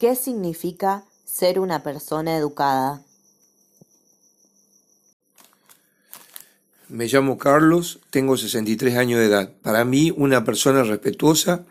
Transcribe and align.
¿Qué 0.00 0.14
significa 0.16 1.04
ser 1.26 1.60
una 1.60 1.82
persona 1.82 2.34
educada? 2.34 3.02
Me 6.88 7.06
llamo 7.06 7.36
Carlos, 7.36 8.00
tengo 8.08 8.38
63 8.38 8.96
años 8.96 9.20
de 9.20 9.26
edad. 9.26 9.52
Para 9.60 9.84
mí, 9.84 10.10
una 10.16 10.42
persona 10.42 10.84
respetuosa, 10.84 11.66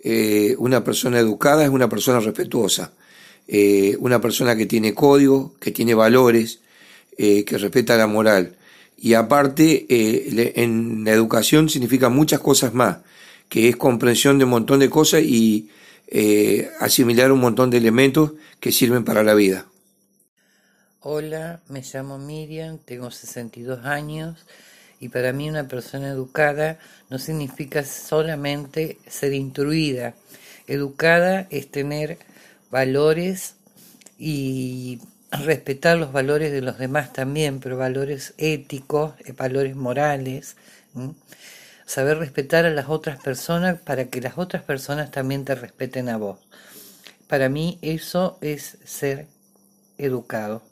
eh, 0.00 0.54
una 0.58 0.84
persona 0.84 1.18
educada 1.18 1.64
es 1.64 1.70
una 1.70 1.88
persona 1.88 2.20
respetuosa. 2.20 2.92
Eh, 3.48 3.96
una 4.00 4.20
persona 4.20 4.54
que 4.54 4.66
tiene 4.66 4.92
código, 4.92 5.54
que 5.58 5.70
tiene 5.70 5.94
valores, 5.94 6.60
eh, 7.16 7.46
que 7.46 7.56
respeta 7.56 7.96
la 7.96 8.06
moral. 8.06 8.54
Y 8.98 9.14
aparte, 9.14 9.86
en 10.62 11.04
la 11.04 11.12
educación 11.12 11.70
significa 11.70 12.10
muchas 12.10 12.40
cosas 12.40 12.74
más, 12.74 12.98
que 13.48 13.70
es 13.70 13.76
comprensión 13.76 14.36
de 14.36 14.44
un 14.44 14.50
montón 14.50 14.80
de 14.80 14.90
cosas 14.90 15.22
y 15.22 15.70
asimilar 16.80 17.32
un 17.32 17.40
montón 17.40 17.70
de 17.70 17.78
elementos 17.78 18.32
que 18.60 18.72
sirven 18.72 19.04
para 19.04 19.22
la 19.22 19.34
vida. 19.34 19.66
Hola, 21.00 21.60
me 21.68 21.82
llamo 21.82 22.16
Miriam, 22.16 22.78
tengo 22.78 23.10
62 23.10 23.84
años 23.84 24.46
y 25.00 25.08
para 25.08 25.32
mí 25.32 25.50
una 25.50 25.66
persona 25.66 26.08
educada 26.08 26.78
no 27.10 27.18
significa 27.18 27.84
solamente 27.84 28.98
ser 29.08 29.32
instruida. 29.32 30.14
Educada 30.68 31.48
es 31.50 31.68
tener 31.68 32.18
valores 32.70 33.56
y 34.16 35.00
respetar 35.32 35.98
los 35.98 36.12
valores 36.12 36.52
de 36.52 36.62
los 36.62 36.78
demás 36.78 37.12
también, 37.12 37.58
pero 37.58 37.76
valores 37.76 38.34
éticos, 38.38 39.14
eh, 39.24 39.32
valores 39.32 39.74
morales. 39.74 40.56
Saber 41.86 42.18
respetar 42.18 42.64
a 42.64 42.70
las 42.70 42.88
otras 42.88 43.20
personas 43.22 43.78
para 43.80 44.06
que 44.06 44.20
las 44.20 44.38
otras 44.38 44.62
personas 44.62 45.10
también 45.10 45.44
te 45.44 45.54
respeten 45.54 46.08
a 46.08 46.16
vos. 46.16 46.38
Para 47.28 47.48
mí 47.48 47.78
eso 47.82 48.38
es 48.40 48.78
ser 48.84 49.26
educado. 49.98 50.62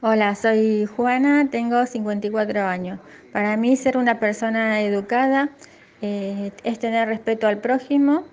Hola, 0.00 0.34
soy 0.34 0.84
Juana, 0.84 1.48
tengo 1.50 1.86
54 1.86 2.62
años. 2.62 3.00
Para 3.32 3.56
mí 3.56 3.74
ser 3.76 3.96
una 3.96 4.20
persona 4.20 4.82
educada 4.82 5.48
eh, 6.02 6.52
es 6.62 6.78
tener 6.78 7.08
respeto 7.08 7.46
al 7.46 7.58
prójimo, 7.58 8.24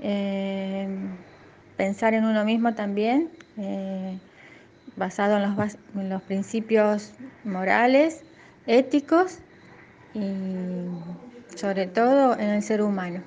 eh, 0.00 0.88
pensar 1.76 2.14
en 2.14 2.24
uno 2.24 2.44
mismo 2.44 2.74
también, 2.74 3.30
eh, 3.58 4.18
basado 4.96 5.36
en 5.36 5.42
los, 5.42 5.76
en 5.94 6.08
los 6.08 6.22
principios 6.22 7.12
morales, 7.44 8.24
éticos 8.66 9.38
y 10.14 10.86
sobre 11.56 11.86
todo 11.86 12.34
en 12.34 12.50
el 12.50 12.62
ser 12.62 12.82
humano. 12.82 13.22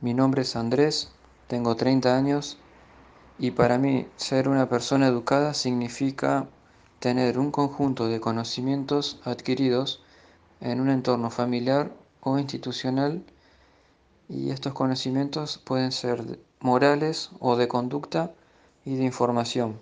Mi 0.00 0.14
nombre 0.14 0.42
es 0.42 0.54
Andrés, 0.56 1.10
tengo 1.48 1.74
30 1.76 2.16
años 2.16 2.58
y 3.38 3.52
para 3.52 3.78
mí, 3.78 4.06
ser 4.16 4.48
una 4.48 4.68
persona 4.68 5.06
educada 5.06 5.54
significa 5.54 6.46
tener 6.98 7.38
un 7.38 7.52
conjunto 7.52 8.08
de 8.08 8.20
conocimientos 8.20 9.20
adquiridos 9.24 10.02
en 10.60 10.80
un 10.80 10.90
entorno 10.90 11.30
familiar 11.30 11.92
o 12.20 12.38
institucional 12.38 13.22
y 14.28 14.50
estos 14.50 14.72
conocimientos 14.72 15.58
pueden 15.58 15.92
ser 15.92 16.38
morales 16.60 17.30
o 17.38 17.56
de 17.56 17.68
conducta 17.68 18.32
y 18.84 18.96
de 18.96 19.04
información 19.04 19.78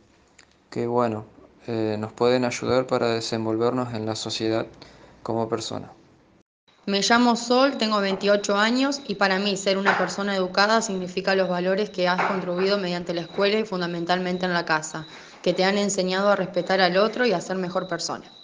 que 0.70 0.86
bueno 0.86 1.35
eh, 1.66 1.96
nos 1.98 2.12
pueden 2.12 2.44
ayudar 2.44 2.86
para 2.86 3.08
desenvolvernos 3.08 3.94
en 3.94 4.06
la 4.06 4.16
sociedad 4.16 4.66
como 5.22 5.48
persona. 5.48 5.90
Me 6.86 7.00
llamo 7.00 7.34
Sol, 7.34 7.78
tengo 7.78 8.00
28 8.00 8.56
años 8.56 9.00
y 9.08 9.16
para 9.16 9.40
mí 9.40 9.56
ser 9.56 9.76
una 9.76 9.98
persona 9.98 10.36
educada 10.36 10.80
significa 10.80 11.34
los 11.34 11.48
valores 11.48 11.90
que 11.90 12.06
has 12.06 12.22
contribuido 12.22 12.78
mediante 12.78 13.12
la 13.12 13.22
escuela 13.22 13.58
y 13.58 13.64
fundamentalmente 13.64 14.46
en 14.46 14.52
la 14.52 14.64
casa, 14.64 15.04
que 15.42 15.52
te 15.52 15.64
han 15.64 15.78
enseñado 15.78 16.28
a 16.28 16.36
respetar 16.36 16.80
al 16.80 16.96
otro 16.96 17.26
y 17.26 17.32
a 17.32 17.40
ser 17.40 17.56
mejor 17.56 17.88
persona. 17.88 18.35